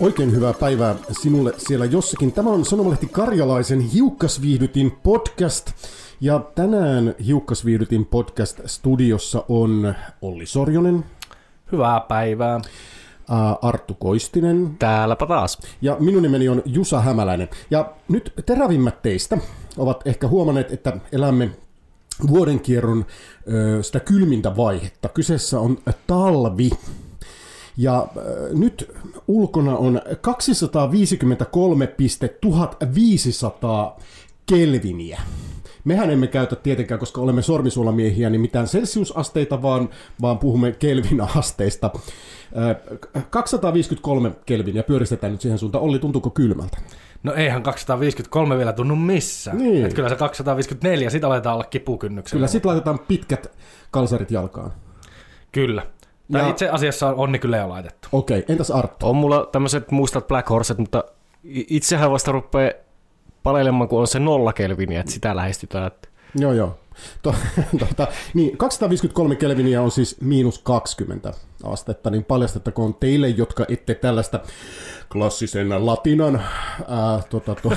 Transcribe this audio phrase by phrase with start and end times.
[0.00, 2.32] Oikein hyvää päivää sinulle siellä jossakin.
[2.32, 5.70] Tämä on Sanomalehti Karjalaisen Hiukkasviihdytin podcast.
[6.20, 11.04] Ja tänään Hiukkasviihdytin podcast-studiossa on Olli Sorjonen,
[11.72, 12.60] Hyvää päivää.
[13.30, 15.58] ää, Arttu Koistinen Täälläpä taas.
[15.82, 17.48] ja minun nimeni on Jusa Hämäläinen.
[17.70, 19.38] Ja nyt terävimmät teistä
[19.76, 21.50] ovat ehkä huomanneet, että elämme
[22.28, 23.06] vuodenkierron
[23.82, 25.08] sitä kylmintä vaihetta.
[25.08, 26.70] Kyseessä on talvi.
[27.78, 28.06] Ja äh,
[28.52, 28.90] nyt
[29.28, 30.00] ulkona on
[33.96, 34.02] 253,1500
[34.46, 35.20] kelviniä.
[35.84, 39.88] Mehän emme käytä tietenkään, koska olemme sormisuolamiehiä, niin mitään celsiusasteita, vaan,
[40.20, 41.90] vaan puhumme kelvinasteista.
[43.14, 45.84] Äh, 253 kelviniä pyöristetään nyt siihen suuntaan.
[45.84, 46.78] Olli, tuntuuko kylmältä?
[47.22, 49.58] No eihän 253 vielä tunnu missään.
[49.58, 49.86] Niin.
[49.86, 52.38] Et kyllä se 254, sit aletaan olla kipukynnyksellä.
[52.38, 53.52] Kyllä, sitten laitetaan pitkät
[53.90, 54.72] kalsarit jalkaan.
[55.52, 55.86] Kyllä.
[56.32, 58.08] Tai Ja- itse asiassa on onni kyllä jo laitettu.
[58.12, 59.06] Okei, entäs Arttu?
[59.08, 61.04] On mulla tämmöiset mustat Black Horset, mutta
[61.44, 62.72] itsehän vasta rupeaa
[63.42, 65.86] palelemaan, kun on se nolla kelviniä, että sitä lähestytään.
[65.86, 66.78] Että Joo, joo.
[67.22, 67.34] To,
[67.88, 71.32] tota, niin, 253 kelviniä on siis miinus 20
[71.64, 74.40] astetta, niin paljastettakoon teille, jotka ette tällaista
[75.12, 76.42] klassisen latinan
[76.88, 77.72] ää, tota, to,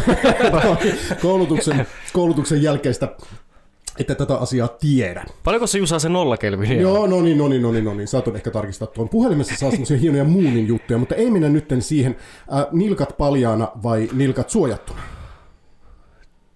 [1.22, 3.08] koulutuksen, koulutuksen jälkeistä,
[4.00, 5.26] että tätä asiaa tiedä.
[5.44, 6.38] paljonko se Jusa se nolla?
[6.80, 8.08] Joo, no niin, no niin, no niin, no niin.
[8.14, 9.10] Oot ehkä tarkistaa tuon.
[9.10, 12.16] Puhelimessa saa semmoisia hienoja muunin juttuja, mutta ei mennä nytten siihen
[12.50, 15.02] ää, nilkat paljaana vai nilkat suojattuna.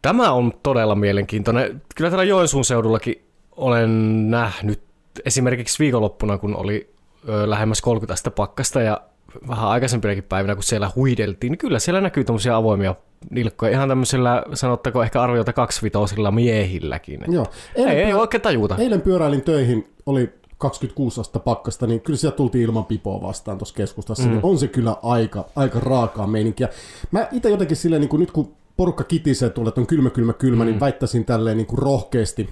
[0.01, 1.81] Tämä on todella mielenkiintoinen.
[1.95, 4.81] Kyllä täällä Joensuun seudullakin olen nähnyt
[5.25, 6.89] esimerkiksi viikonloppuna, kun oli
[7.29, 9.01] ö, lähemmäs 30 astetta pakkasta ja
[9.47, 12.95] vähän aikaisempinakin päivinä, kun siellä huideltiin, niin kyllä siellä näkyy tämmöisiä avoimia
[13.29, 13.71] nilkkoja.
[13.71, 17.21] Ihan tämmöisillä, sanottako ehkä arviota kaksivitosilla miehilläkin.
[17.27, 17.45] Joo.
[17.75, 18.75] Ei, Eilen, ei pyö- oikein tajuta.
[18.77, 23.75] eilen pyöräilin töihin, oli 26 astetta pakkasta, niin kyllä sieltä tultiin ilman pipoa vastaan tuossa
[23.75, 24.23] keskustassa.
[24.23, 24.29] Mm.
[24.29, 26.69] Niin on se kyllä aika, aika raakaa meininkiä.
[27.11, 30.33] Mä itse jotenkin silleen, niin kuin nyt kun porukka kitisee tuolle, että on kylmä, kylmä,
[30.33, 30.69] kylmä, mm.
[30.69, 32.49] niin väittäisin tälleen niin kuin rohkeasti,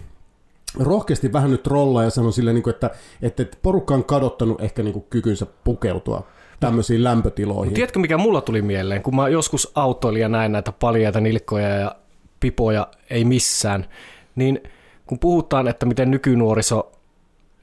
[0.79, 2.89] rohkeasti vähän nyt rollaa ja sanon silleen, niin kuin, että,
[3.21, 6.23] että että porukka on kadottanut ehkä niin kuin kykynsä pukeutua
[6.67, 7.73] tämmöisiin lämpötiloihin.
[7.73, 11.95] Tiedätkö, mikä mulla tuli mieleen, kun mä joskus autoilin ja näin näitä paljaita nilkkoja ja
[12.39, 13.85] pipoja ei missään,
[14.35, 14.63] niin
[15.05, 16.91] kun puhutaan, että miten nykynuoriso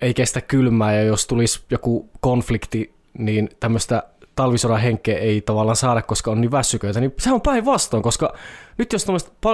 [0.00, 4.02] ei kestä kylmää ja jos tulisi joku konflikti, niin tämmöistä
[4.36, 8.34] talvisodan henkeä ei tavallaan saada, koska on niin väsyköitä, niin se on päinvastoin, koska
[8.78, 9.06] nyt jos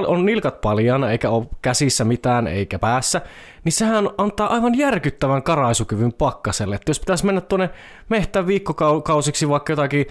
[0.07, 3.21] on nilkat paljana, eikä ole käsissä mitään eikä päässä,
[3.65, 6.75] niin sehän antaa aivan järkyttävän karaisukyvyn pakkaselle.
[6.75, 7.71] Että jos pitäisi mennä tuonne
[8.09, 10.07] mehtään viikkokausiksi vaikka jotakin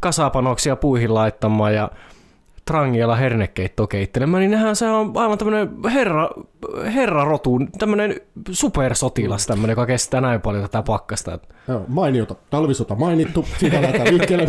[0.00, 1.90] kasapanoksia puihin laittamaan ja
[2.66, 6.30] trangialla hernekeittoa keittelemään, niin nehän se on aivan tämmöinen herra,
[6.94, 11.38] herra rotu, tämmöinen supersotilas tämmöinen, joka kestää näin paljon tätä pakkasta.
[11.68, 12.34] Joo, mainiota.
[12.50, 13.44] Talvisota mainittu.
[13.58, 14.46] Siitä lähdetään liikkeelle.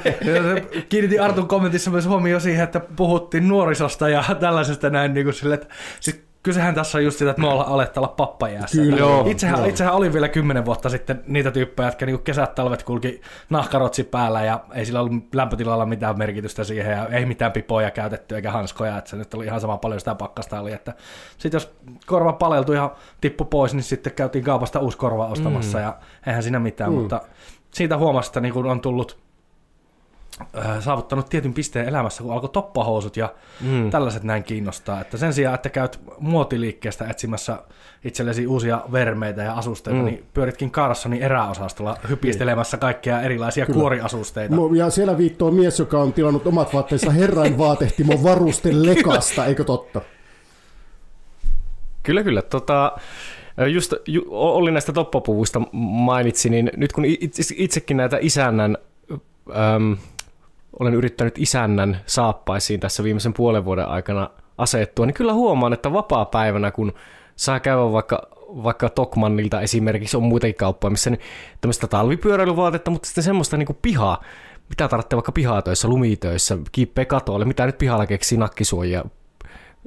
[0.88, 5.54] Kiinnitin Artun kommentissa myös huomioon siihen, että puhuttiin nuorisosta ja tällaisesta näin niin kuin sille,
[5.54, 5.66] että
[6.00, 8.82] sit kysehän tässä on just sitä, että me ollaan alettu olla pappajäässä.
[8.82, 9.68] Kyllä, joo, itsehän, joo.
[9.68, 13.20] itsehän oli vielä kymmenen vuotta sitten niitä tyyppejä, jotka niin kesät talvet kulki
[13.50, 18.36] nahkarotsi päällä ja ei sillä ollut lämpötilalla mitään merkitystä siihen ja ei mitään pipoja käytetty
[18.36, 20.94] eikä hanskoja, että se nyt oli ihan sama paljon sitä pakkasta oli, että
[21.38, 21.74] sitten jos
[22.06, 25.84] korva paleltui ja tippu pois, niin sitten käytiin kaupasta uusi korva ostamassa mm.
[25.84, 25.96] ja
[26.26, 26.98] eihän siinä mitään, mm.
[26.98, 27.20] mutta
[27.74, 29.29] siitä huomasi, että niin kun on tullut
[30.80, 33.90] saavuttanut tietyn pisteen elämässä, kun alkoi toppahousut ja mm.
[33.90, 35.00] tällaiset näin kiinnostaa.
[35.00, 37.58] Että sen sijaan, että käyt muotiliikkeestä etsimässä
[38.04, 40.04] itsellesi uusia vermeitä ja asusteita, mm.
[40.04, 43.80] niin pyöritkin Carsonin eräosastolla hypistelemässä kaikkia erilaisia Kyllä.
[43.80, 44.56] kuoriasusteita.
[44.56, 49.64] Mo- Ja siellä viittoo mies, joka on tilannut omat vaatteensa herran vaatehtimon varuste lekasta, eikö
[49.64, 50.00] totta?
[52.02, 52.42] Kyllä, kyllä.
[52.42, 52.92] Tota,
[53.66, 58.76] just ju, oli näistä toppapuvuista mainitsi, niin nyt kun itse, itsekin näitä isännän,
[59.74, 59.96] äm,
[60.78, 66.70] olen yrittänyt isännän saappaisiin tässä viimeisen puolen vuoden aikana asettua, niin kyllä huomaan, että vapaa-päivänä,
[66.70, 66.92] kun
[67.36, 71.20] saa käydä vaikka, vaikka Tokmannilta esimerkiksi, on muitakin kauppoja, missä niin
[71.60, 74.22] tämmöistä talvipyöräilyvaatetta, mutta sitten semmoista niin kuin pihaa,
[74.68, 79.04] mitä tarvitsee vaikka pihatöissä, lumitöissä, kiippeä katolle, mitä nyt pihalla keksii nakkisuojia,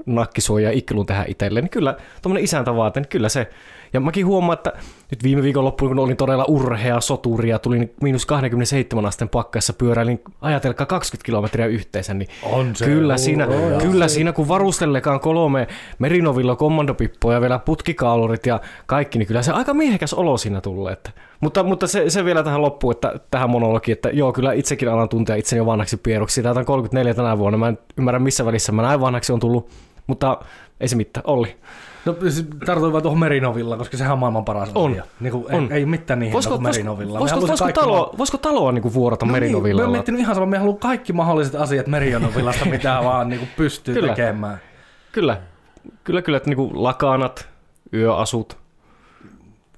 [0.06, 3.50] nakkisuojaa ikkilun tehdä itselleen, niin kyllä tuommoinen isäntävaate, niin kyllä se.
[3.94, 4.74] Ja mäkin huomaan, että
[5.12, 9.74] nyt viime viikon loppuun, kun olin todella urhea soturi ja tulin miinus 27 asteen pakkassa,
[9.74, 12.86] pyöräilin ajatelkaa 20 kilometriä yhteensä, niin On se.
[12.86, 13.48] kyllä, siinä,
[13.82, 15.68] kyllä siinä, kun varustellekaan kolme
[16.00, 20.94] Merinovilla kommandopippoja, vielä putkikaulurit ja kaikki, niin kyllä se aika miehekäs olo siinä tulee.
[20.94, 21.12] Että,
[21.42, 25.10] mutta, mutta se, se, vielä tähän loppuun, että tähän monologiin, että joo, kyllä itsekin alan
[25.10, 26.44] tuntea itseni jo vanhaksi pieruksi.
[26.44, 29.70] Täältä on 34 tänä vuonna, mä en ymmärrä missä välissä mä näin vanhaksi on tullut.
[30.08, 30.38] Mutta
[30.80, 31.56] ei se mitään, Olli.
[32.06, 34.92] No siis tartuin vaan tuohon Merinovilla, koska sehän on maailman paras On.
[34.92, 35.04] asia.
[35.20, 35.72] Niin kuin, On.
[35.72, 37.20] Ei, ei mitään niin hienoa kuin Merinovilla.
[37.20, 39.82] voisiko, Me voisiko, taloa, kaikki voisiko taloa niin kuin vuorata No niin, Merinovilla?
[39.82, 43.50] Mä oon miettinyt ihan sama, me haluan kaikki mahdolliset asiat Merinovillasta, mitä vaan niin kuin
[43.58, 44.08] pystyy Kyllä.
[44.16, 44.58] tekemään.
[45.12, 45.38] Kyllä,
[46.04, 47.48] kyllä, kyllä, että niinku lakanat,
[47.94, 48.58] yöasut.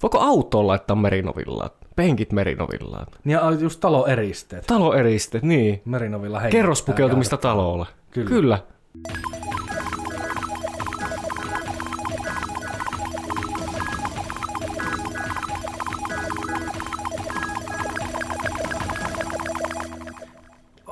[0.04, 1.70] Voiko autoon laittaa merinovillaan?
[1.96, 3.06] Penkit merinovillaan.
[3.24, 4.66] Niin Ja just taloeristeet.
[4.68, 5.82] Taloeristeet, niin.
[5.86, 7.54] Merinovilla Kerrospukeutumista käydä.
[7.54, 7.86] talolla.
[8.12, 8.30] Kyllä.
[8.30, 8.58] Kyllä.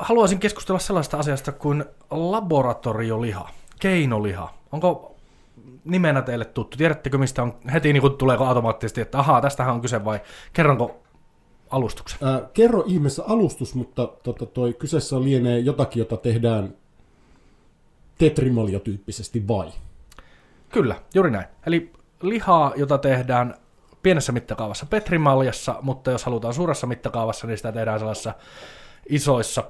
[0.04, 4.54] Haluaisin keskustella sellaista asiasta kuin laboratorioliha, keinoliha.
[4.72, 5.16] Onko
[5.86, 6.78] nimenä teille tuttu?
[6.78, 10.22] Tiedättekö mistä on heti niin kuin tuleeko automaattisesti, että ahaa, tästähän on kyse vai
[10.54, 11.04] kerronko
[11.70, 12.20] alustuksen?
[12.22, 16.74] Ää, kerro ihmeessä alustus, mutta tota, toi kyseessä lienee jotakin, jota tehdään
[18.18, 19.72] tetrimalia-tyyppisesti vai?
[20.70, 21.48] Kyllä, juuri näin.
[21.66, 21.92] Eli
[22.22, 23.56] lihaa, jota tehdään
[24.04, 28.34] pienessä mittakaavassa petrimaljassa, mutta jos halutaan suuressa mittakaavassa, niin sitä tehdään sellaisissa
[29.10, 29.64] isoissa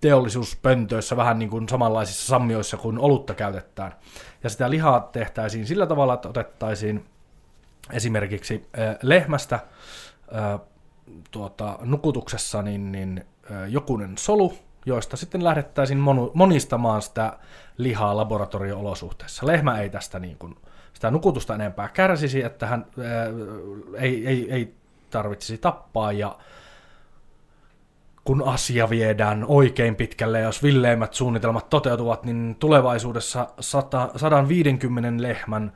[0.00, 3.92] teollisuuspöntöissä, vähän niin kuin samanlaisissa sammioissa kuin olutta käytetään.
[4.44, 7.04] Ja sitä lihaa tehtäisiin sillä tavalla, että otettaisiin
[7.92, 8.66] esimerkiksi
[9.02, 9.60] lehmästä
[11.30, 13.24] tuota, nukutuksessa niin, niin
[13.68, 14.52] jokunen solu,
[14.86, 15.98] joista sitten lähdettäisiin
[16.34, 17.38] monistamaan sitä
[17.78, 19.46] lihaa laboratorio-olosuhteissa.
[19.46, 20.56] Lehmä ei tästä niin kuin,
[20.94, 23.26] sitä nukutusta enempää kärsisi, että hän ää,
[23.98, 24.74] ei, ei, ei
[25.10, 26.38] tarvitsisi tappaa ja
[28.28, 35.72] kun asia viedään oikein pitkälle, jos villeimmät suunnitelmat toteutuvat, niin tulevaisuudessa 100, 150 lehmän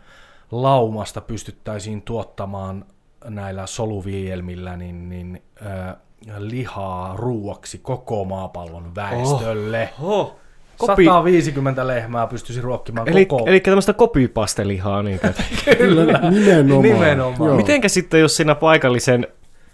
[0.50, 2.84] laumasta pystyttäisiin tuottamaan
[3.24, 5.96] näillä soluviljelmillä niin, niin, äh,
[6.38, 9.88] lihaa ruuaksi koko maapallon väestölle.
[10.02, 10.10] Oh.
[10.10, 10.36] Oh.
[10.78, 13.46] Kopi- 150 lehmää pystyisi ruokkimaan Eli, koko...
[13.46, 15.02] eli tämmöistä kopipastelihaa.
[15.02, 15.20] Niin.
[15.78, 16.82] Kyllä, nimenomaan.
[16.82, 17.48] Nimenomaan.
[17.48, 17.56] Joo.
[17.56, 19.26] Mitenkä sitten, jos siinä paikallisen,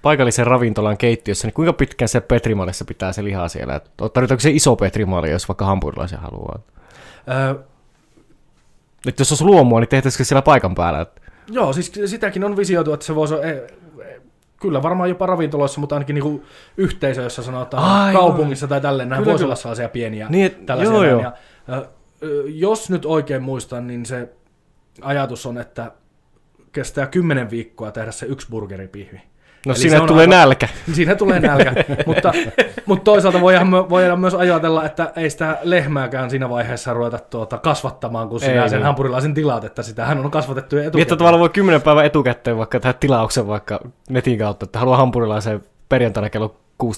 [0.09, 3.75] paikallisen ravintolan keittiössä, niin kuinka pitkään se petrimalissa pitää se lihaa siellä?
[3.75, 6.59] Et Tarvitaanko se iso petrimaali, jos vaikka hampurilaisen haluaa?
[7.31, 7.55] Öö,
[9.09, 11.07] Että jos olisi luomua, niin tehtäisikö siellä paikan päällä?
[11.51, 13.35] Joo, siis sitäkin on visioitu, että se voisi...
[13.35, 14.21] E, e,
[14.61, 16.43] kyllä varmaan jopa ravintoloissa, mutta ainakin niinku
[16.77, 18.23] yhteisö, jossa sanotaan Aivan.
[18.23, 20.95] kaupungissa tai tälleen, nämä voisi olla sellaisia pieniä Niin, et- tällaisia.
[20.95, 21.21] joo, joo.
[21.69, 21.85] Ja,
[22.47, 24.29] jos nyt oikein muistan, niin se
[25.03, 25.93] ajatus on, että
[26.73, 29.21] kestää kymmenen viikkoa tehdä se yksi burgeripihvi.
[29.67, 30.69] No Eli siinä tulee aivan- nälkä.
[30.93, 31.73] Siinä tulee nälkä,
[32.07, 32.33] mutta,
[32.87, 38.29] mutta toisaalta voidaan, voidaan myös ajatella, että ei sitä lehmääkään siinä vaiheessa ruveta tuota kasvattamaan,
[38.29, 38.87] kun sinä Ei, sen niin.
[38.87, 41.19] hampurilaisen tilaat, että sitähän on kasvatettu jo Niin, että etukäteen.
[41.19, 46.31] tavallaan voi kymmenen päivän etukäteen vaikka tehdä tilauksen vaikka netin kautta, että haluaa hampurilaisen perjantaina
[46.31, 46.89] kello 16.35.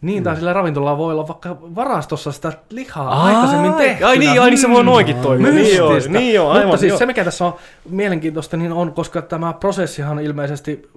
[0.00, 4.08] Niin, tai sillä ravintolalla voi olla vaikka varastossa sitä lihaa aikaisemmin Ai, tehtynä.
[4.08, 5.52] ai niin, ai niin se voi noinkin toimia.
[5.52, 6.66] Niin joo, niin joo, aivan.
[6.66, 6.98] Mutta siis joo.
[6.98, 7.54] se, mikä tässä on
[7.90, 10.90] mielenkiintoista, niin on, koska tämä prosessihan ilmeisesti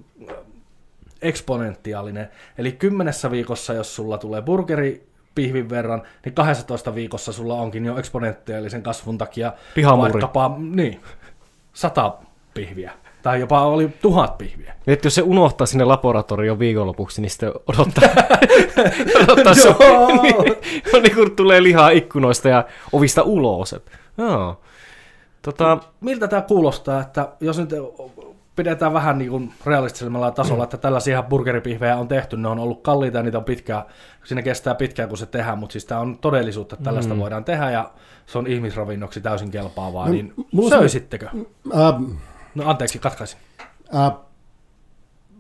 [1.22, 2.30] eksponentiaalinen.
[2.58, 7.98] Eli kymmenessä viikossa, jos sulla tulee burgeri pihvin verran, niin 12 viikossa sulla onkin jo
[7.98, 10.14] eksponentiaalisen kasvun takia Lihamuri.
[10.14, 11.00] vaikkapa niin,
[11.74, 12.14] sata
[12.54, 12.92] pihviä.
[13.22, 14.74] Tai jopa oli tuhat pihviä.
[14.86, 18.10] Niin, että jos se unohtaa sinne laboratorioon viikonlopuksi, niin sitten odottaa,
[19.24, 19.70] odottaa se,
[20.22, 20.36] niin,
[21.04, 23.76] niin kuin tulee lihaa ikkunoista ja ovista ulos.
[24.18, 24.62] Joo.
[25.42, 27.70] Tota, Miltä tämä kuulostaa, että jos nyt
[28.60, 33.18] pidetään vähän niin kuin realistisemmalla tasolla, että tällaisia burgeripihvejä on tehty, ne on ollut kalliita
[33.18, 33.84] ja niitä on pitkään,
[34.24, 37.20] siinä kestää pitkään kun se tehdään, mutta siis tämä on todellisuutta, että tällaista mm.
[37.20, 37.92] voidaan tehdä ja
[38.26, 41.28] se on ihmisravinnoksi täysin kelpaavaa, No, niin mulla on söisittekö?
[41.74, 41.94] Ää,
[42.56, 43.40] No anteeksi, katkaisin.
[43.94, 44.12] ää,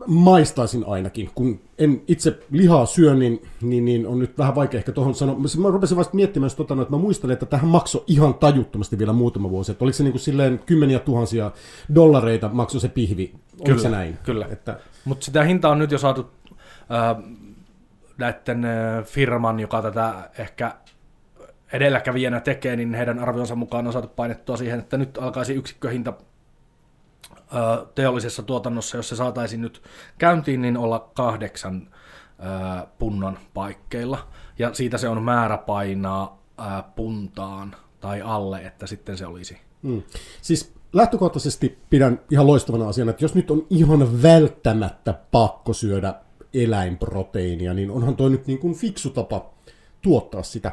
[0.07, 1.29] maistaisin ainakin.
[1.35, 5.35] Kun en itse lihaa syö, niin, niin, niin on nyt vähän vaikea ehkä tuohon sanoa.
[5.39, 9.13] Mä- rupesin vasta miettimään, jos tota, että mä muistelen, että tähän maksoi ihan tajuttomasti vielä
[9.13, 9.71] muutama vuosi.
[9.71, 11.51] Että oliko se niin kuin silleen kymmeniä tuhansia
[11.95, 13.33] dollareita maksoi se pihvi?
[13.53, 14.17] Oliko Kyllä, se näin?
[14.23, 14.47] kyllä.
[14.51, 16.29] Että, Mutta sitä hintaa on nyt jo saatu
[16.91, 17.23] äh,
[18.17, 20.75] näiden äh, firman, joka tätä ehkä
[21.73, 26.13] edelläkävijänä tekee, niin heidän arvionsa mukaan on saatu painettua siihen, että nyt alkaisi yksikköhinta
[27.95, 29.81] teollisessa tuotannossa, jos se saataisiin nyt
[30.17, 31.89] käyntiin, niin olla kahdeksan
[32.43, 34.27] äh, punnan paikkeilla.
[34.59, 39.57] Ja siitä se on määrä painaa äh, puntaan tai alle, että sitten se olisi.
[39.81, 40.01] mm.
[40.41, 46.13] Siis lähtökohtaisesti pidän ihan loistavana asiana, että jos nyt on ihan välttämättä pakko syödä
[46.53, 49.53] eläinproteiinia, niin onhan toi nyt niin kuin fiksu tapa
[50.01, 50.71] tuottaa sitä.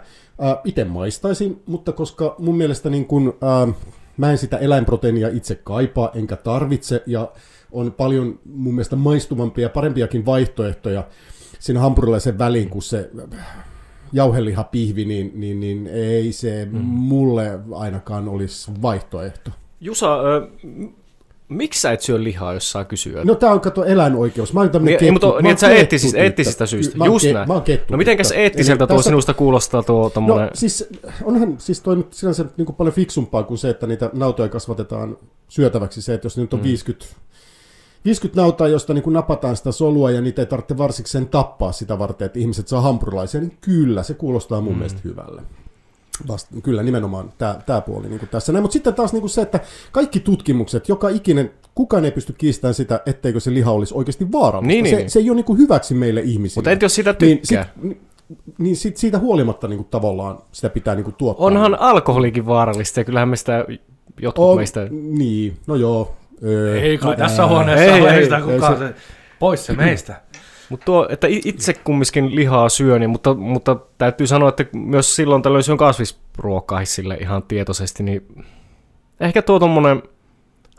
[0.64, 3.68] Itse maistaisin, mutta koska mun mielestä niin kuin, ää,
[4.16, 7.32] mä en sitä eläinproteiinia itse kaipaa, enkä tarvitse, ja
[7.72, 11.04] on paljon mun mielestä maistuvampia ja parempiakin vaihtoehtoja
[11.58, 13.10] siinä hampurilaisen väliin, kuin se
[14.12, 16.78] jauhelihapihvi, niin, niin, niin ei se mm.
[16.84, 19.50] mulle ainakaan olisi vaihtoehto.
[19.80, 20.18] Jusa,
[21.48, 23.24] miksi sä et syö lihaa, jos saa kysyä?
[23.24, 24.52] No tää on kato eläinoikeus.
[24.52, 25.26] Mä oon tämmönen Niin, kettu.
[25.26, 26.98] mutta, niin, sä eettisistä, eettisistä syistä.
[26.98, 27.48] Mä Just ke- näin.
[27.48, 30.44] Mä oon kettu No mitenkäs eettiseltä Eli tuo tässä- sinusta kuulostaa tuo tommonen...
[30.46, 30.88] No siis
[31.24, 35.16] onhan siis toi nyt sinänsä niin kuin paljon fiksumpaa kuin se, että niitä nautoja kasvatetaan
[35.48, 36.02] syötäväksi.
[36.02, 36.64] Se, että jos nyt on mm.
[36.64, 37.06] 50,
[38.04, 42.26] 50 nautaa, josta niin napataan sitä solua ja niitä ei tarvitse varsikseen tappaa sitä varten,
[42.26, 44.78] että ihmiset saa hampurilaisia, niin kyllä, se kuulostaa mun mm.
[44.78, 45.42] mielestä hyvälle.
[46.28, 47.32] Vast, kyllä nimenomaan
[47.66, 48.52] tämä puoli niin tässä.
[48.52, 49.60] Näin, mutta sitten taas niin se, että
[49.92, 54.66] kaikki tutkimukset, joka ikinen, kukaan ei pysty kiistämään sitä, etteikö se liha olisi oikeasti vaarallista.
[54.68, 55.10] Niin, niin, se, niin.
[55.10, 56.60] se ei ole niin kuin hyväksi meille ihmisille.
[56.60, 57.64] Mutta entä jos sitä niin, tykkää?
[57.64, 58.00] sit, niin,
[58.58, 61.46] niin sit, siitä huolimatta niin kuin tavallaan sitä pitää niin kuin tuottaa.
[61.46, 63.64] Onhan alkoholikin vaarallista ja kyllähän me sitä
[64.20, 64.88] jotkut on, meistä...
[64.90, 66.16] Niin, no joo.
[66.44, 68.78] Öö, Ei kai no, tässä huoneessa ei, ei, ei, ei sitä ei kukaan.
[68.78, 68.94] se- Se...
[69.38, 70.20] Pois se meistä.
[70.68, 75.42] Mutta tuo, että itse kumminkin lihaa syön, niin, mutta, mutta täytyy sanoa, että myös silloin
[75.42, 78.44] tällöin syön kasvisruokaa sille ihan tietoisesti, niin
[79.20, 80.02] ehkä tuo tommonen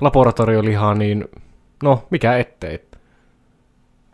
[0.02, 1.26] laboratorioliha, niin
[1.84, 2.88] no, mikä ettei.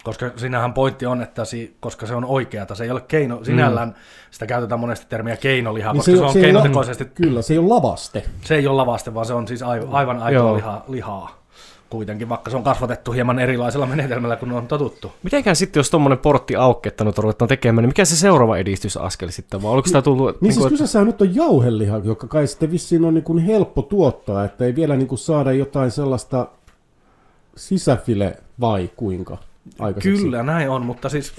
[0.04, 3.96] Koska sinähän pointti on, että si, koska se on oikeata, se ei ole keino, sinällään
[4.32, 7.58] sitä käytetään monesti termiä keinoliha, niin koska se, on ei ole- keinotekoisesti, Kyllä, se ei
[7.58, 8.24] ole lavaste.
[8.42, 11.43] se ei ole lavaste, vaan se on siis aivan, aivan aitoa lihaa
[11.94, 15.12] kuitenkin, vaikka se on kasvatettu hieman erilaisella menetelmällä kuin on totuttu.
[15.24, 19.30] Mitenkään sitten, jos tommonen portti auki, että nyt ruvetaan tekemään, niin mikä se seuraava edistysaskel
[19.30, 20.42] sitten, vai oliko sitä tullut...
[20.42, 23.82] Niin siis että- kyseessähän nyt on jauheliha, joka kai sitten vissiin on niin kuin helppo
[23.82, 26.48] tuottaa, että ei vielä niin kuin saada jotain sellaista
[27.56, 29.38] sisäfile vai kuinka
[29.80, 30.24] aikaiseksi.
[30.24, 31.34] Kyllä, näin on, mutta siis...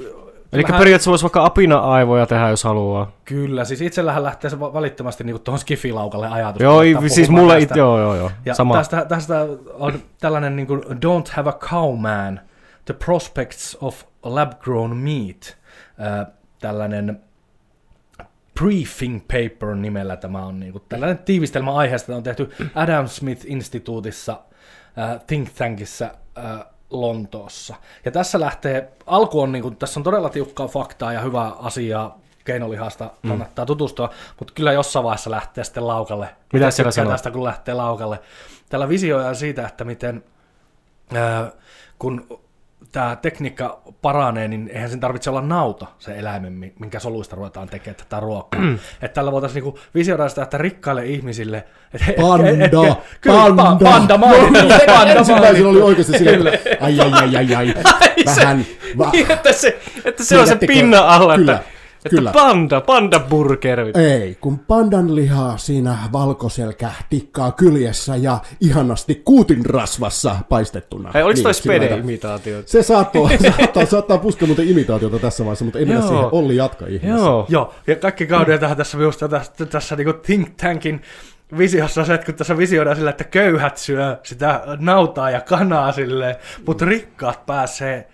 [0.54, 3.12] Eli vähän- periaatteessa voisi vaikka apina-aivoja tehdä, jos haluaa.
[3.24, 6.62] Kyllä, siis itsellähän lähtee se va- välittömästi niin tuohon skifilaukalle ajatus.
[6.62, 8.30] Joo, siis mulle it, joo, joo, joo.
[8.44, 8.74] Ja Sama.
[8.74, 12.40] Tästä, tästä on tällainen niin kuin Don't Have a Cow Man,
[12.84, 15.56] The Prospects of Lab-Grown Meat,
[16.00, 16.26] äh,
[16.60, 17.20] tällainen
[18.60, 24.32] briefing paper nimellä tämä on niin kuin, tällainen tiivistelmä aiheesta, on tehty Adam Smith-instituutissa,
[24.98, 26.44] äh, Think Tankissa äh,
[27.00, 27.74] Lontoossa.
[28.04, 32.18] Ja tässä lähtee, alku on, niin kuin, tässä on todella tiukkaa faktaa ja hyvää asiaa,
[32.44, 36.28] keinolihasta kannattaa tutustua, mutta kyllä jossain vaiheessa lähtee sitten laukalle.
[36.52, 37.12] Mitä siellä sanoo?
[37.12, 38.20] tästä, kun lähtee laukalle.
[38.68, 40.24] Tällä visioidaan siitä, että miten
[41.14, 41.52] ää,
[41.98, 42.40] kun
[42.92, 47.68] tämä tekniikka paranee, niin eihän sen tarvitse olla nauta, se eläimen, mi- minkä soluista ruvetaan
[47.68, 48.60] tekemään tätä ruokaa.
[49.02, 51.64] että tällä voitaisiin niinku visioida sitä, että rikkaille ihmisille...
[51.94, 52.70] Et, et, Panda, et, et,
[53.20, 53.62] kyllä, panda.
[53.62, 55.68] pa- panda mainittu, No, se panda ensimmäisenä mainittu.
[55.68, 57.74] oli oikeasti silleen, että ai ai ai ai ai,
[58.26, 58.66] vähän,
[58.98, 61.64] va, Niin, että se, että se on se pinnan alla, Kyllä, että,
[62.04, 62.32] että kyllä.
[62.32, 63.80] panda, panda burger.
[63.94, 71.10] Ei, kun pandan lihaa siinä valkoselkä tikkaa kyljessä ja ihanasti kuutin rasvassa paistettuna.
[71.14, 71.86] Hei, oliko toi Niin, lailla.
[71.96, 72.62] spede-imitaatio?
[72.66, 76.28] Se saattoi, saattaa, saattaa puskea muuten imitaatiota tässä vaiheessa, mutta ei mennä siihen.
[76.32, 77.24] Olli jatka ihmeessä.
[77.26, 77.46] Joo.
[77.48, 81.02] Joo, ja kaikki kauden tähän tässä minusta tässä, tässä niin Think Tankin
[81.58, 86.36] visiossa se, että kun tässä visioidaan sillä, että köyhät syö sitä nautaa ja kanaa silleen,
[86.66, 88.08] mutta rikkaat pääsee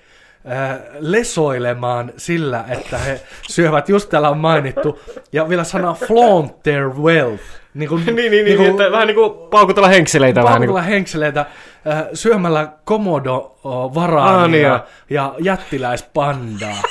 [0.98, 5.00] lesoilemaan sillä, että he syövät, just täällä on mainittu,
[5.32, 7.42] ja vielä sana flaunt their wealth.
[7.74, 10.42] Niin, kuin, niin, niin, niin, niin, että vähän niin kuin paukutella henkseleitä.
[10.44, 10.92] Vähän niin paukutella kuin.
[10.94, 16.82] henkseleitä äh, syömällä komodo Ah, varaania niin ja, ja jättiläispandaa.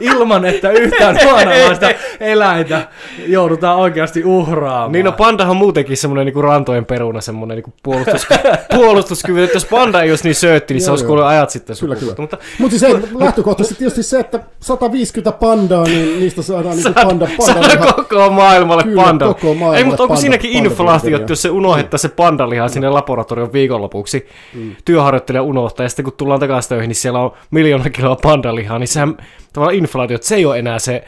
[0.00, 1.86] Ilman, että yhtään huonomaista
[2.20, 2.88] eläintä
[3.26, 4.92] joudutaan oikeasti uhraamaan.
[4.92, 8.26] Niin no pandahan on muutenkin semmoinen niinku rantojen peruna, semmoinen niinku puolustus,
[8.76, 9.44] puolustuskyvy.
[9.44, 12.14] Että jos panda ei olisi niin söötti, niin se olisi kuullut ajat sitten Kyllä, kyllä.
[12.18, 17.28] Mutta Mutta siis ei, lähtökohtaisesti tietysti se, että 150 pandaa, niin niistä saadaan niinku panda,
[17.38, 19.26] panda Saada koko maailmalle Kyllä, panda.
[19.26, 23.52] koko maailmalle Ei, mutta onko panda- siinäkin inflaatio, jos se unohdetaan se pandaliha sinne laboratorion
[23.52, 24.76] viikonlopuksi, mm.
[24.84, 28.88] työharjoittelija unohtaa, ja sitten kun tullaan takaisin töihin, niin siellä on miljoona kiloa pandalihaa, niin
[28.88, 29.16] sehän
[29.52, 31.04] tavallaan inflaatio, että se ei ole enää se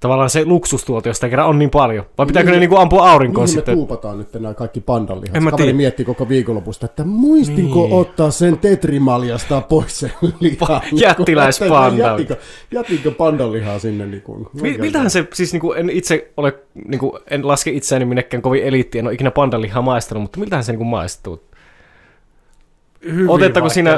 [0.00, 2.04] tavallaan se luksustuote, josta kerran on niin paljon.
[2.18, 3.74] Vai pitääkö ne niinku ampua aurinkoon Mihin me sitten?
[3.74, 5.36] tuupataan nyt nämä kaikki pandanlihat?
[5.36, 5.76] En mä Kaveri tiedä.
[5.76, 7.92] mietti koko viikonlopusta, että muistinko Niin.
[7.92, 10.80] ottaa sen tetrimaljasta pois sen lihan.
[10.92, 12.04] jättiläispanda.
[12.06, 12.36] Jätinkö,
[12.72, 14.06] jätinkö pandanlihaa sinne?
[14.06, 16.54] Niin kuin, Mi- miltähän se, siis niinku, en itse ole,
[16.88, 20.72] niinku, en laske itseäni minnekään kovin eliittiä, en ole ikinä pandalihaa maistanut, mutta miltähän se
[20.72, 21.42] niinku maistuu?
[23.04, 23.26] Hyvin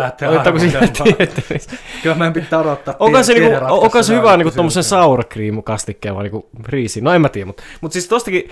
[0.01, 1.17] lähteä otettaako siinä arvostelemaan.
[1.17, 1.75] tieteellistä?
[2.03, 2.95] Kyllä meidän pitää odottaa.
[2.99, 4.85] Onko se, niinku, onko se hyvä niinku kysymykseen.
[4.85, 7.01] sour cream kastikkeen vai niinku riisi?
[7.01, 8.49] No en mä tiedä, mutta mut siis tostakin,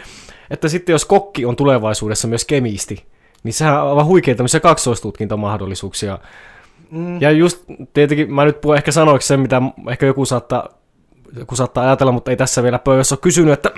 [0.51, 3.05] että sitten jos kokki on tulevaisuudessa myös kemisti,
[3.43, 6.19] niin sehän on aivan huikeita tämmöisiä kaksoistutkintamahdollisuuksia.
[6.91, 7.21] Mm.
[7.21, 10.69] Ja just tietenkin, mä nyt puhun ehkä sanoiksi sen, mitä ehkä joku saattaa,
[11.39, 13.71] joku saattaa ajatella, mutta ei tässä vielä pöydässä ole kysynyt, että,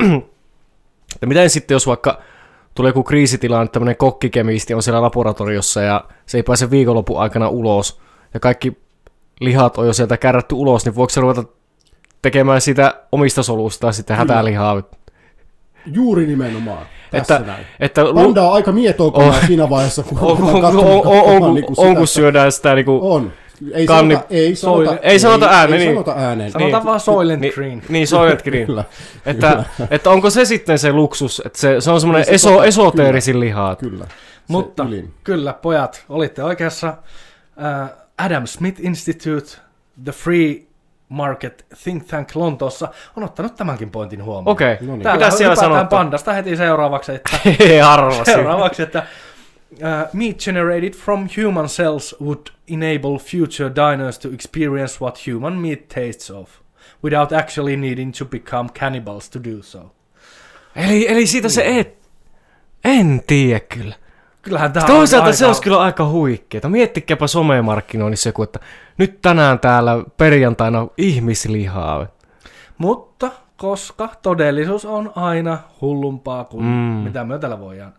[1.15, 2.23] että miten sitten jos vaikka
[2.75, 8.01] tulee joku kriisitilanne, tämmöinen kokkikemisti on siellä laboratoriossa ja se ei pääse viikonlopun aikana ulos
[8.35, 8.77] ja kaikki
[9.41, 11.45] lihat on jo sieltä kärrätty ulos, niin voiko se ruveta
[12.23, 14.83] tekemään sitä omista solusta sitten hätälihaa.
[15.87, 16.87] Juuri nimenomaan.
[17.11, 17.67] Tässä Että, näin.
[17.81, 21.03] että Panda on aika mietoukona siinä vaiheessa, kun on, on, ruvetaan on, katsomaan on, on,
[21.03, 23.33] katsomaan on, niinku on, sitä, kun että- syödään sitä niinku, On.
[23.75, 25.95] Ei Kanni- sanota, ei sanota, Soile- ei sanota ääneen, ei niin.
[26.05, 26.51] sanota ääneen.
[26.51, 27.83] Sanotaan vaan Soylent niin, Green.
[27.89, 28.67] Niin, Soylent Green.
[28.67, 28.85] Kyllä,
[29.27, 32.59] Että, että onko se sitten se luksus, että se, se on semmoinen Niin se eso,
[32.61, 33.77] tota- esoteerisin lihaa.
[33.77, 34.05] kyllä.
[34.05, 34.13] Se
[34.49, 35.15] Mutta ylin.
[35.25, 36.89] kyllä, pojat, olitte oikeassa.
[37.83, 39.51] Äh, Adam Smith Institute,
[40.05, 40.63] The Free
[41.09, 44.49] Market Think Tank Lontoossa on ottanut tämänkin pointin huomioon.
[44.53, 44.87] Okei, okay.
[44.87, 45.03] No niin.
[45.03, 45.89] Täällä mitä siellä sanotaan?
[45.89, 48.25] pandasta heti seuraavaksi, että, Ei arvasin.
[48.25, 49.03] seuraavaksi, että
[49.73, 55.89] uh, meat generated from human cells would enable future diners to experience what human meat
[55.89, 56.51] tastes of,
[57.05, 59.93] without actually needing to become cannibals to do so.
[60.77, 62.03] Eli, eli siitä se et...
[62.85, 63.95] En tiedä kyllä.
[64.43, 66.69] Kyllähän tämä Toisaalta on se olisi kyllä aika huikeeta.
[66.69, 68.61] Miettikääpä somemarkkinoinnissa joku, että
[68.99, 72.07] nyt tänään täällä perjantaina ihmislihaa.
[72.79, 76.71] Mutta koska todellisuus on aina hullumpaa kuin mm.
[77.05, 77.93] mitä me täällä voidaan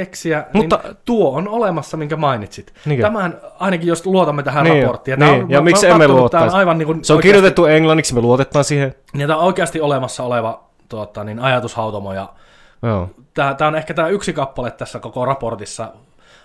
[0.00, 2.74] keksiä, Mutta- niin tuo on olemassa, minkä mainitsit.
[2.86, 3.02] Niinkö?
[3.02, 5.18] Tämän, ainakin jos luotamme tähän Niin, raporttiin.
[5.18, 5.42] niin.
[5.44, 6.56] On, Ja mä- miksi mä emme luottaisi?
[6.56, 8.94] aivan niin kuin Se on oikeasti, kirjoitettu englanniksi, me luotetaan siihen.
[9.12, 12.12] Niin, tämä on oikeasti olemassa oleva tuota, niin ajatushautomo.
[12.12, 12.28] Ja
[12.82, 13.10] Joo.
[13.34, 15.88] tämä, tämä on ehkä tämä yksi kappale tässä koko raportissa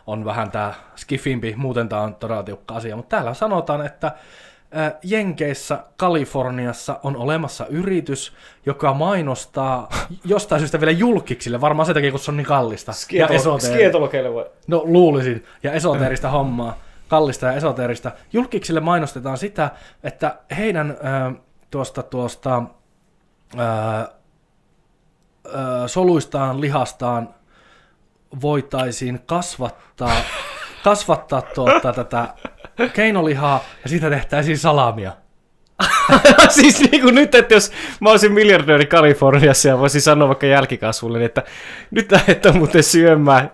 [0.08, 4.12] on vähän tämä skifimpi, muuten tämä on todella tiukka asia, mutta täällä sanotaan, että
[5.03, 8.33] Jenkeissä, Kaliforniassa on olemassa yritys,
[8.65, 9.89] joka mainostaa
[10.25, 12.91] jostain syystä vielä julkiksille, varmaan sen takia, kun se on niin kallista.
[13.11, 14.45] ja esoteeri- Skietologeille vai?
[14.67, 15.45] No luulisin.
[15.63, 16.77] Ja esoteerista hommaa.
[17.07, 18.11] Kallista ja esoteerista.
[18.33, 19.71] Julkiksille mainostetaan sitä,
[20.03, 21.31] että heidän ö,
[21.71, 22.63] tuosta, tuosta
[23.59, 23.63] ö,
[25.45, 27.29] ö, soluistaan, lihastaan
[28.41, 30.15] voitaisiin kasvattaa,
[30.83, 32.27] kasvattaa tuota, tätä
[32.89, 35.11] keinolihaa ja siitä tehtäisiin salamia.
[36.50, 41.17] siis niin kuin nyt, että jos mä olisin miljardööri Kaliforniassa ja voisin sanoa vaikka jälkikasvulle,
[41.17, 41.43] niin että
[41.91, 43.51] nyt lähdetään muuten syömään,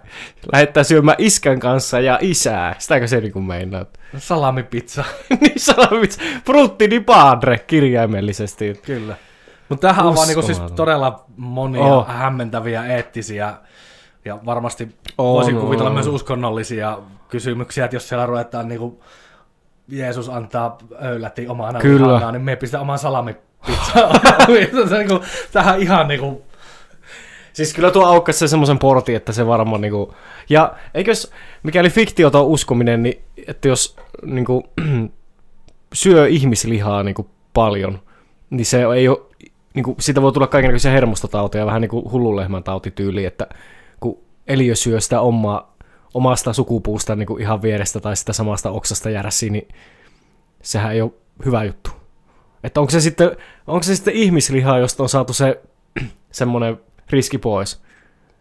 [0.53, 2.75] lähdetään syömään iskän kanssa ja isää.
[2.79, 3.85] Sitäkö se niin kuin meinaa?
[4.17, 5.03] Salamipizza.
[5.41, 8.79] niin sanomit, brutti di padre kirjaimellisesti.
[8.85, 9.15] Kyllä.
[9.69, 12.07] Mutta tämähän on vaan niinku siis todella monia oh.
[12.07, 13.53] hämmentäviä eettisiä
[14.25, 15.93] ja varmasti On, voisin kuvitella on.
[15.93, 16.99] myös uskonnollisia
[17.29, 19.03] kysymyksiä, että jos siellä ruvetaan niinku
[19.87, 22.31] Jeesus antaa öyläti omana Kyllä.
[22.31, 24.13] niin me pistä oman salamipizzaa.
[24.89, 26.43] se on niinku, tähän ihan niinku,
[27.57, 30.13] Siis kyllä tuo aukkasi se semmoisen portin, että se varmaan niinku...
[30.49, 31.31] Ja eikös,
[31.63, 34.63] mikäli fiktiota on uskominen, niin että jos niinku,
[35.93, 37.99] syö ihmislihaa niinku paljon,
[38.49, 39.19] niin se ei ole,
[39.73, 43.47] niinku, siitä voi tulla kaikenlaisia hermostotauteja, vähän niin kuin hullunlehmän tautityyli, että
[44.47, 45.77] eliö syö sitä omaa,
[46.13, 49.67] omasta sukupuusta niinku ihan vierestä tai sitä samasta oksasta järsiin, niin
[50.61, 51.11] sehän ei ole
[51.45, 51.91] hyvä juttu.
[52.63, 53.31] Että onko se sitten,
[53.67, 55.61] onko se sitten ihmislihaa, josta on saatu se
[56.31, 56.77] semmoinen
[57.09, 57.81] riski pois?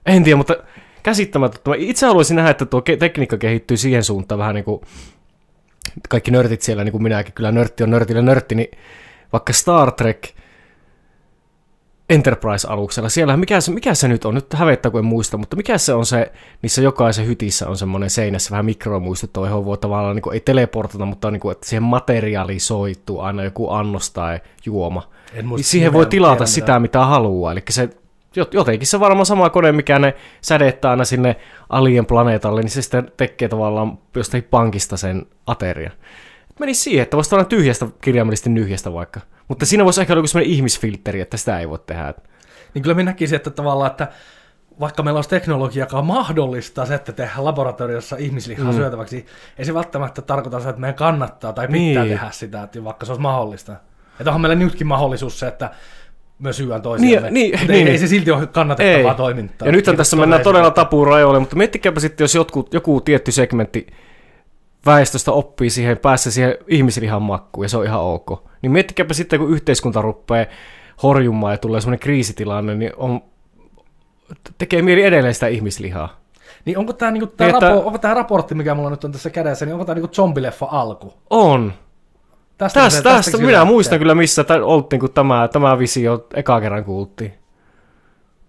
[0.07, 0.57] En tiedä, mutta
[1.03, 1.71] käsittämätöntä.
[1.71, 4.81] Mä Itse haluaisin nähdä, että tuo tekniikka kehittyy siihen suuntaan vähän niin kuin
[6.09, 8.71] kaikki nörtit siellä, niin kuin minäkin, kyllä nörtti on nörtille nörtti, niin
[9.33, 10.29] vaikka Star Trek
[12.11, 15.79] Enterprise-aluksella, siellä mikä se, mikä se nyt on, nyt hävettää kun en muista, mutta mikä
[15.79, 20.23] se on se, niissä jokaisen hytissä on semmoinen seinässä vähän mikromuistuttava, johon voi tavallaan, niin
[20.23, 25.11] kuin, ei teleportata, mutta niin kuin, että siihen materialisoituu aina joku annos tai juoma.
[25.35, 27.53] en muista Niin siihen voi tilata tiedän, sitä, mitä haluaa.
[27.53, 27.91] Eli se
[28.41, 31.37] jot- jotenkin se varmaan sama kone, mikä ne sädettää aina sinne
[31.69, 35.91] alien planeetalle, niin se sitten tekee tavallaan jostain pankista sen ateria.
[36.61, 39.21] Menisi siihen, että voisi olla tyhjästä kirjaimellisesti nyhjästä vaikka.
[39.49, 42.15] Mutta siinä voisi ehkä olla joku sellainen ihmisfilteri, että sitä ei voi tehdä.
[42.75, 44.09] Niin kyllä minä näkisin, että tavallaan, että
[44.81, 48.77] vaikka meillä olisi teknologia, joka mahdollistaa se, että tehdään laboratoriossa ihmislihaa mm.
[48.77, 49.27] syötäväksi,
[49.59, 52.09] ei se välttämättä tarkoita sitä, että meidän kannattaa tai pitää Niin.
[52.09, 53.73] tehdä sitä, että vaikka se olisi mahdollista.
[54.21, 55.71] Että onhan meillä nytkin mahdollisuus se, että
[56.39, 57.31] me syön toisiamme.
[57.31, 57.87] Niin, niin, Mutta niin.
[57.87, 59.17] ei, ei, se silti ole kannatettavaa Ei.
[59.17, 59.69] toimintaa.
[59.69, 63.87] Ja nythän tässä mennään todella tapuun rajoille, mutta miettikääpä sitten, jos joku, joku tietty segmentti
[64.87, 68.45] väestöstä oppii siihen, päässä siihen ihmislihan makkuun, ja se on ihan ok.
[68.63, 70.47] Niin miettikääpä sitten, kun yhteiskunta rupeaa
[71.03, 73.21] horjumaan ja tulee semmoinen kriisitilanne, niin on,
[74.59, 76.21] tekee mieli edelleen sitä ihmislihaa.
[76.65, 79.13] Niin onko tämä niinku, tää Niin, että- rapo, onko tää raportti, mikä mulla nyt on
[79.13, 81.15] tässä kädessä, niin onko tämä niinku zombileffa alku?
[81.31, 81.73] On.
[82.59, 83.73] Tästä, Tästä, tästä, tästäkin minä lähtee.
[83.73, 87.35] muistan kyllä, missä tä- oltiin, kun tämä, tämä visio eka kerran kuultiin.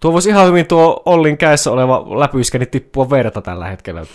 [0.00, 4.02] Tuo voisi ihan hyvin tuo Ollin kädessä oleva läpyskä niin tippua verta tällä hetkellä.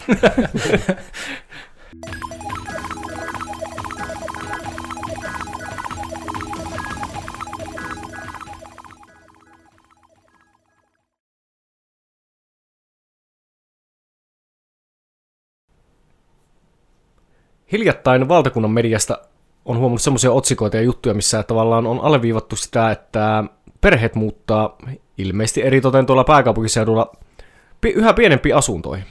[17.73, 19.17] Hiljattain valtakunnan mediasta
[19.65, 23.43] on huomannut semmoisia otsikoita ja juttuja, missä tavallaan on alleviivattu sitä, että
[23.81, 24.77] perheet muuttaa
[25.17, 27.11] ilmeisesti eritoten tuolla pääkaupunkiseudulla
[27.83, 29.05] yhä pienempiin asuntoihin.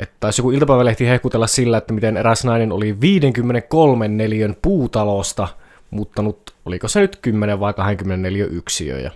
[0.00, 5.48] Että taisi joku iltapäivälehti hehkutella sillä, että miten eräs nainen oli 53 neliön puutalosta
[5.90, 9.00] muuttanut, oliko se nyt 10 vai 24 yksiö.
[9.00, 9.10] Ja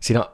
[0.00, 0.26] siinä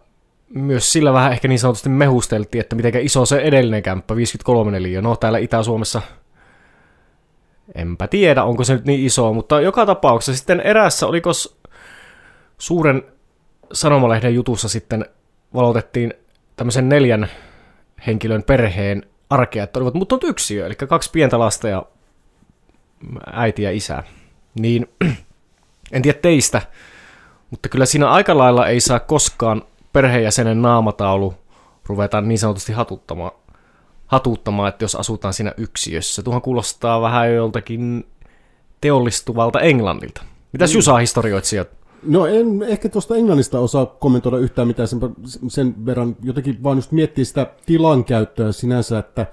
[0.54, 5.02] myös sillä vähän ehkä niin sanotusti mehusteltiin, että miten iso se edellinen kämppä, 53 neliö.
[5.02, 6.02] No täällä Itä-Suomessa
[7.74, 11.30] enpä tiedä, onko se nyt niin iso, mutta joka tapauksessa sitten erässä, oliko
[12.58, 13.02] suuren
[13.72, 15.06] sanomalehden jutussa sitten
[15.54, 16.14] valotettiin
[16.56, 17.28] tämmöisen neljän
[18.06, 21.82] henkilön perheen arkea, että olivat muuttunut yksiö, eli kaksi pientä lasta ja
[23.32, 24.02] äiti ja isä.
[24.54, 24.88] Niin
[25.92, 26.62] en tiedä teistä,
[27.50, 29.62] mutta kyllä siinä aika lailla ei saa koskaan
[29.92, 31.34] perheenjäsenen naamataulu
[31.86, 33.32] ruveta niin sanotusti hatuttamaan,
[34.06, 36.22] hatuttamaan, että jos asutaan siinä yksiössä.
[36.22, 38.06] Tuohon kuulostaa vähän joltakin
[38.80, 40.22] teollistuvalta Englannilta.
[40.52, 40.76] Mitäs mm.
[40.76, 41.68] Jusa historioitsijat
[42.02, 45.00] No en ehkä tuosta Englannista osaa kommentoida yhtään mitään sen,
[45.48, 46.16] sen verran.
[46.22, 49.26] Jotenkin vaan just miettii sitä tilankäyttöä sinänsä, että,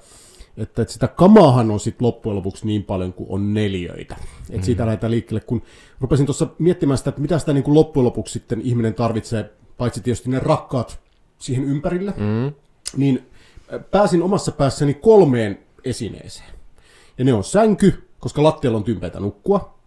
[0.57, 4.15] että, että sitä kamaahan on sitten loppujen lopuksi niin paljon kuin on neljöitä.
[4.41, 4.63] Että mm.
[4.63, 5.61] siitä lähdetään liikkeelle, kun
[6.01, 10.01] rupesin tuossa miettimään sitä, että mitä sitä niin kuin loppujen lopuksi sitten ihminen tarvitsee, paitsi
[10.01, 10.99] tietysti ne rakkaat
[11.37, 12.53] siihen ympärille, mm.
[12.97, 13.25] niin
[13.91, 16.49] pääsin omassa päässäni kolmeen esineeseen.
[17.17, 19.79] Ja ne on sänky, koska lattialla on tympeitä nukkua.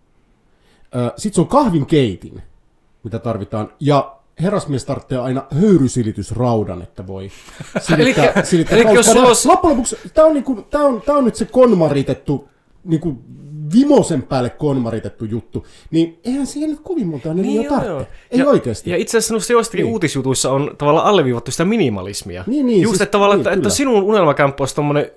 [1.17, 2.43] Sitten se on kahvin keitin,
[3.05, 3.73] mitä tarvitaan.
[3.81, 7.31] Ja herrasmies tarvitsee aina höyrysilitysraudan, että voi
[7.81, 8.45] silittää.
[8.45, 9.49] silittää eli jos olisi...
[9.49, 12.49] Loppujen lopuksi, tämä on, niinku, tää on, tää on nyt se konmaritettu,
[12.85, 13.19] niinku,
[13.75, 17.93] vimosen päälle konmaritettu juttu, niin eihän siihen nyt kovin monta niin, niin tarvitse.
[17.93, 18.07] Joo.
[18.31, 18.91] Ei ja, oikeasti.
[18.91, 19.93] Ja itse asiassa joistakin niin.
[19.93, 22.45] uutisjutuissa on tavallaan alleviivattu sitä minimalismia.
[22.47, 25.11] Niin, niin, Just siis, että, tavallaan, niin, että, että sinun unelmakämppä olisi tommonen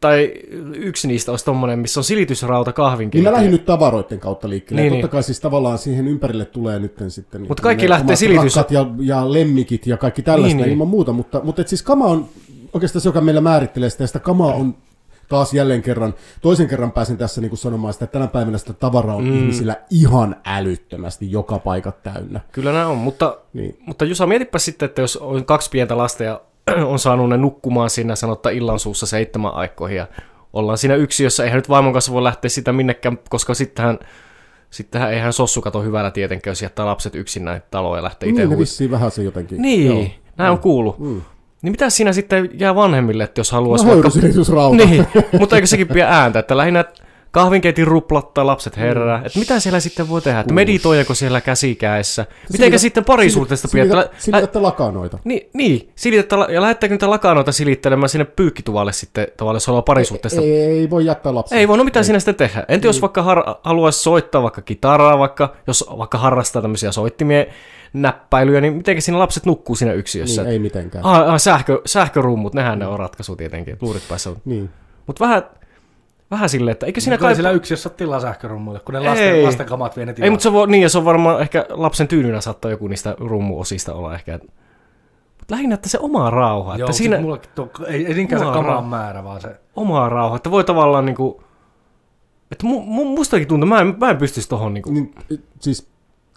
[0.00, 0.32] tai
[0.74, 3.18] yksi niistä olisi tommonen, missä on silitysrauta kahvinkeittiö.
[3.18, 4.82] Niin mä lähdin nyt tavaroiden kautta liikkeelle.
[4.82, 7.40] Niin, Totta kai siis tavallaan siihen ympärille tulee nyt sitten...
[7.40, 8.56] Mutta niin kaikki lähtee silitys...
[8.56, 10.72] Ja, ja lemmikit ja kaikki tällaista niin, niin.
[10.72, 12.28] ilman muuta, mutta, mutta et siis kama on
[12.72, 14.74] oikeastaan se, joka meillä määrittelee sitä, ja sitä kamaa on
[15.28, 18.72] taas jälleen kerran, toisen kerran pääsin tässä niin kuin sanomaan sitä, että tänä päivänä sitä
[18.72, 19.38] tavaraa on mm.
[19.38, 22.40] ihmisillä ihan älyttömästi joka paikat täynnä.
[22.52, 23.78] Kyllä nämä on, mutta, niin.
[23.86, 26.40] mutta Jusa, mietipä sitten, että jos on kaksi pientä lasta ja
[26.92, 30.06] on saanut ne nukkumaan siinä sanotta illan suussa seitsemän aikoihin ja
[30.52, 31.44] ollaan siinä yksiössä.
[31.44, 33.98] Eihän nyt vaimon kanssa voi lähteä sitä minnekään, koska sittenhän,
[34.70, 38.46] sittenhän eihän Sossu kato hyvällä tietenkään, jos jättää lapset yksin näin taloon ja lähtee itse
[38.46, 39.62] Niin, vissiin vähän se jotenkin.
[39.62, 40.04] Niin, Joo.
[40.36, 40.62] näin on mm.
[40.62, 40.98] kuullut.
[40.98, 41.22] Mm.
[41.62, 43.86] Niin mitä siinä sitten jää vanhemmille, että jos haluaisi...
[43.86, 44.08] No, vaikka...
[44.76, 45.06] Niin,
[45.38, 46.84] mutta eikö sekin pidä ääntä, että lähinnä
[47.32, 49.18] kahvinkeitin ruplattaa lapset herää.
[49.18, 49.26] Mm.
[49.26, 50.40] Että mitä siellä sitten voi tehdä?
[50.40, 52.26] Että meditoijako siellä käsikäessä?
[52.52, 54.04] Mitenkä sitten parisuhteesta pidetään?
[54.18, 55.18] Silitätte lakanoita.
[55.24, 60.40] Niin, niin silitätte, ja lähettääkö niitä lakanoita silittelemään sinne pyykkituvalle sitten tavallaan, jos haluaa parisuhteesta?
[60.40, 61.58] Ei, ei, ei, voi jättää lapsia.
[61.58, 62.04] Ei voi, no mitä ei.
[62.04, 62.64] siinä sitten tehdä?
[62.68, 67.44] Entä jos vaikka har- haluaisi soittaa vaikka kitaraa, vaikka, jos vaikka harrastaa tämmöisiä soittimia,
[67.92, 70.42] näppäilyjä, niin miten siinä lapset nukkuu siinä yksiössä?
[70.42, 71.04] Niin, ei mitenkään.
[71.04, 72.78] Ah, ah, sähkö, sähkörummut, nehän mm.
[72.78, 74.30] ne on ratkaisu tietenkin, luurit päässä.
[74.44, 74.70] Niin.
[75.06, 75.42] Mutta vähän,
[76.32, 77.34] vähän silleen, että eikö siinä kai...
[77.34, 80.24] sillä yksiössä ole tilaa sähkörummuille, kun ne lasten, lasten kamat vie ne tilaa.
[80.24, 83.16] Ei, mutta se voi, niin, ja se on varmaan ehkä lapsen tyynynä saattaa joku niistä
[83.18, 84.38] rummuosista olla ehkä.
[85.38, 86.76] Mutta lähinnä, että se oma rauha.
[86.76, 87.20] Joo, että siinä...
[87.20, 89.56] Mulla, tuo, ei, ei niinkään se kamaan määrä, vaan se...
[89.76, 91.42] Oma rauha, että voi tavallaan niinku...
[92.50, 94.90] Että mu, mu, mustakin tuntuu, mä en, mä en pystyisi tohon niinku...
[94.90, 95.14] Niin,
[95.60, 95.88] siis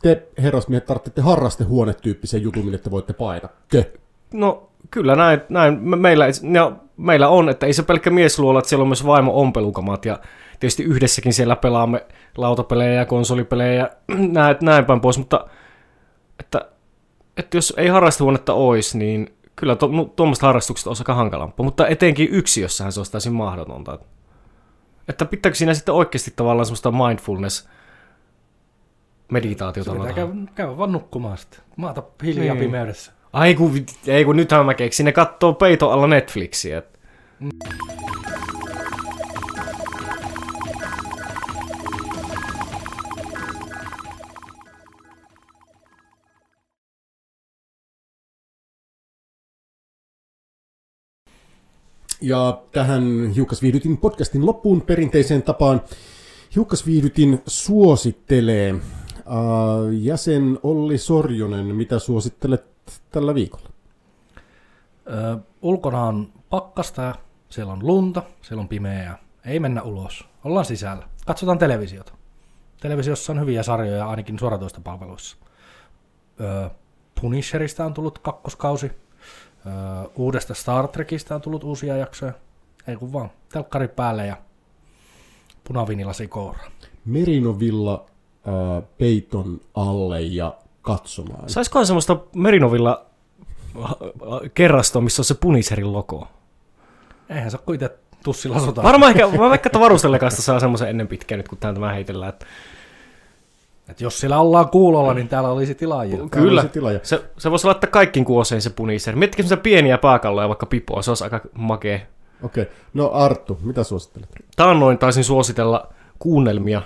[0.01, 3.49] te herrasmiehet tarvitsette harrastehuonetyyppisen jutun, mille te voitte paeta.
[3.67, 3.91] Ke?
[4.33, 5.79] No kyllä näin, näin.
[5.81, 9.41] Me, meillä, ja meillä on, että ei se pelkkä miesluola, että siellä on myös vaimo
[9.41, 10.19] ompelukamat ja
[10.59, 12.05] tietysti yhdessäkin siellä pelaamme
[12.38, 13.89] lautapelejä ja konsolipelejä ja
[14.39, 15.47] näin, näin päin pois, mutta
[16.39, 16.69] että,
[17.38, 19.75] että jos ei harrastehuonetta olisi, niin kyllä
[20.15, 23.99] tuommoista to, harrastukset olisi aika hankalampaa, mutta etenkin yksiössähän se olisi täysin mahdotonta.
[25.07, 27.69] Että pitääkö siinä sitten oikeasti tavallaan semmoista mindfulness
[29.31, 29.91] meditaatiota?
[30.07, 31.59] Se käy, käy vaan nukkumaan sitten.
[31.75, 32.65] Maata hiljaa niin.
[32.65, 33.11] pimeydessä.
[33.36, 36.84] Ai kun, ei kun nythän mä keksin, ne kattoo peito alla Netflixiä.
[52.21, 55.82] Ja tähän Hiukkasviihdytin podcastin loppuun perinteiseen tapaan
[56.56, 58.82] Hiukkasviihdytin suosittelee uh,
[59.91, 61.76] jäsen Olli Sorjonen.
[61.76, 62.74] Mitä suosittelet
[63.12, 63.69] tällä viikolla?
[65.08, 67.15] Ö, ulkona on pakkasta,
[67.50, 69.17] siellä on lunta, siellä on pimeää.
[69.45, 71.10] Ei mennä ulos, ollaan sisällä.
[71.26, 72.13] Katsotaan televisiota.
[72.82, 75.38] Televisiossa on hyviä sarjoja ainakin suoratoista palveluissa.
[76.39, 76.69] Ö,
[77.21, 78.86] Punisherista on tullut kakkoskausi.
[78.86, 82.34] Ö, uudesta Star Trekista on tullut uusia jaksoja.
[82.88, 84.38] Ei kun vaan, telkkari päälle ja
[85.63, 86.60] punavinilasi koura.
[87.06, 88.06] Merinovilla
[88.48, 91.50] äh, peiton alle ja katsomaan.
[91.50, 93.06] Saisikohan semmoista Merinovilla
[94.54, 96.28] kerrastoa, missä on se Puniserin logo?
[97.30, 98.84] Eihän se ole kuitenkin tussilla sota.
[98.84, 102.30] Varmaan ehkä, mä vaikka että varustelekasta saa semmoisen ennen pitkään nyt, kun tämä heitellään.
[102.30, 102.45] Että
[103.89, 106.15] Et jos siellä ollaan kuulolla, niin täällä olisi tilaajia.
[106.17, 106.62] Täällä Kyllä.
[106.62, 107.00] on se tilaaja.
[107.04, 109.17] se, se voisi laittaa kaikkiin kuoseen se Puniseri.
[109.17, 112.00] Miettikö semmoisia pieniä pääkalloja vaikka pipoa, se olisi aika makea.
[112.43, 112.62] Okei.
[112.62, 112.76] Okay.
[112.93, 114.30] No Arttu, mitä suosittelet?
[114.56, 116.82] Taannoin taisin suositella kuunnelmia,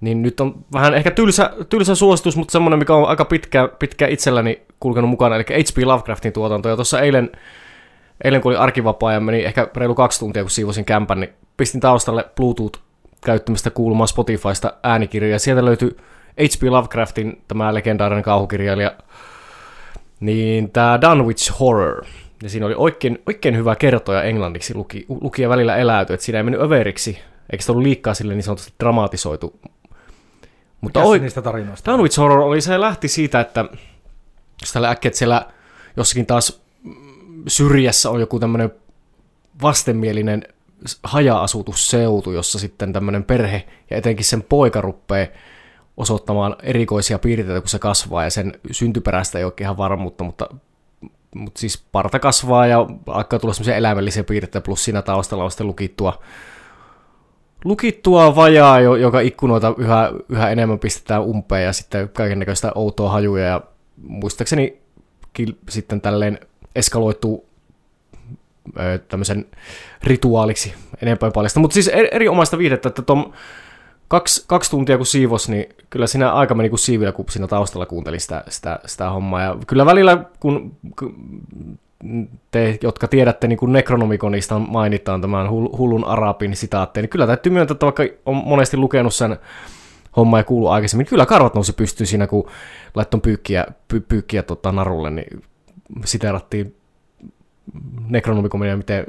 [0.00, 4.06] niin nyt on vähän ehkä tylsä, tylsä suositus, mutta semmoinen, mikä on aika pitkä, pitkä
[4.06, 5.84] itselläni kulkenut mukana, eli H.P.
[5.84, 6.68] Lovecraftin tuotanto.
[6.68, 7.30] Ja tuossa eilen,
[8.24, 11.80] eilen kun oli arkivapaa ja meni ehkä reilu kaksi tuntia, kun siivosin kämpän, niin pistin
[11.80, 15.38] taustalle Bluetooth-käyttämistä kuulumaan Spotifysta äänikirjoja.
[15.38, 15.96] Sieltä löytyi
[16.30, 16.62] H.P.
[16.62, 18.92] Lovecraftin tämä legendaarinen kauhukirjailija,
[20.20, 22.04] niin tämä Dunwich Horror.
[22.42, 26.42] Ja siinä oli oikein, oikein hyvä kertoja englanniksi, luki, lukija välillä eläytyi, että siinä ei
[26.42, 27.18] mennyt överiksi,
[27.52, 29.60] eikä sitä ollut liikkaa sille niin sanotusti dramatisoitu.
[30.80, 31.92] Mutta oi, niistä tarinoista?
[31.92, 33.64] Dunwich Horror oli, se lähti siitä, että
[34.60, 35.46] jos tällä äkkiä, että siellä
[35.96, 36.60] jossakin taas
[37.48, 38.72] syrjässä on joku tämmöinen
[39.62, 40.42] vastenmielinen
[41.02, 45.26] haja-asutusseutu, jossa sitten tämmöinen perhe ja etenkin sen poika rupeaa
[45.96, 50.48] osoittamaan erikoisia piirteitä, kun se kasvaa, ja sen syntyperäistä ei ole ihan varmuutta, mutta,
[51.34, 55.66] mutta siis parta kasvaa ja alkaa tulla semmoisia eläimellisiä piirteitä, plus siinä taustalla on sitten
[55.66, 56.22] lukittua,
[57.64, 63.10] lukittua vajaa, jo- joka ikkunoita yhä, yhä enemmän pistetään umpeen ja sitten kaiken näköistä outoa
[63.10, 63.60] hajuja ja
[64.02, 64.78] muistaakseni
[65.68, 66.38] sitten tälleen
[66.76, 67.46] eskaloituu
[69.08, 69.46] tämmöisen
[70.04, 71.60] rituaaliksi enempää paljasta.
[71.60, 73.32] Mutta siis eri- erinomaista viihdettä, että tom,
[74.08, 77.86] kaksi, kaksi tuntia kun siivos, niin kyllä siinä aika meni kuin siivillä, kun siinä taustalla
[77.86, 79.42] kuuntelin sitä, sitä, sitä hommaa.
[79.42, 81.14] Ja kyllä välillä, kun kun
[82.50, 87.52] te, jotka tiedätte, niin kuin Necronomiconista mainitaan tämän hul- hullun arabin sitaatteen, niin kyllä täytyy
[87.52, 89.36] myöntää, että vaikka on monesti lukenut sen
[90.16, 92.50] homma ja kuullut aikaisemmin, niin kyllä karvat nousi pystyyn siinä, kun
[92.94, 95.42] laittoi pyykkiä, py, pyykkiä tota, narulle, niin
[96.04, 96.76] siteerattiin
[98.08, 99.06] Necronomiconia, miten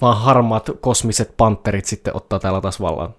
[0.00, 3.14] vaan harmaat kosmiset panterit sitten ottaa täällä taas vallan.